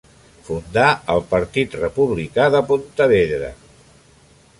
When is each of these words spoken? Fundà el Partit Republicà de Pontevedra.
Fundà 0.45 0.85
el 1.15 1.19
Partit 1.33 1.75
Republicà 1.81 2.47
de 2.57 2.63
Pontevedra. 2.71 3.51